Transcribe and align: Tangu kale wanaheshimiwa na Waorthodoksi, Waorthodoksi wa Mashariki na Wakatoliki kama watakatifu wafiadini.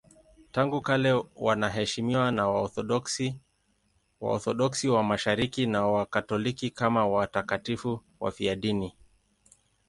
Tangu 0.51 0.81
kale 0.81 1.11
wanaheshimiwa 1.35 2.31
na 2.31 2.47
Waorthodoksi, 2.47 3.37
Waorthodoksi 4.21 4.89
wa 4.89 5.03
Mashariki 5.03 5.65
na 5.65 5.87
Wakatoliki 5.87 6.69
kama 6.69 7.07
watakatifu 7.07 8.01
wafiadini. 8.19 8.95